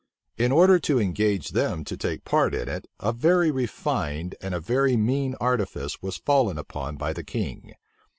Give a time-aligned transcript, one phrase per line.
[0.35, 4.59] In order to engage them to take part in it, a very refined and a
[4.59, 7.75] very mean artifice was fallen upon by the king.